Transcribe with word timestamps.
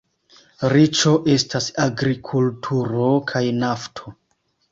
Riĉo 0.71 1.11
estas 1.33 1.67
agrikulturo 1.83 3.09
kaj 3.33 3.45
nafto. 3.65 4.17